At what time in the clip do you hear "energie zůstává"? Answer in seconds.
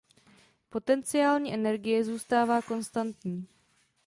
1.53-2.61